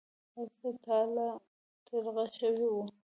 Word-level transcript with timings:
هرڅه 0.33 0.69
تالا 0.85 1.29
ترغه 1.85 2.25
شوي 2.39 2.67
و. 2.69 2.75